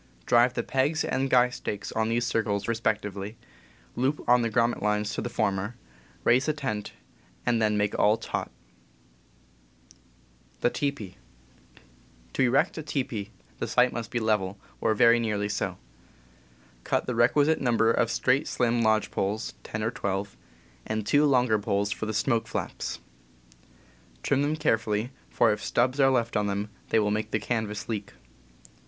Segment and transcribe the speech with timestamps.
[0.25, 3.37] Drive the pegs and guy stakes on these circles, respectively,
[3.95, 5.75] loop on the grommet lines to the former,
[6.23, 6.93] raise the tent,
[7.45, 8.49] and then make all taut.
[10.61, 10.91] To
[12.39, 13.29] erect a teepee:
[13.59, 15.77] The site must be level, or very nearly so.
[16.83, 20.35] Cut the requisite number of straight, slim ^ lodge poles (ten or twelve),
[20.83, 22.97] and two ^* longer poles for the smoke flaps.
[24.23, 27.87] Trim them carefully, for if stubs are left on them they will make the canvas
[27.87, 28.13] leak.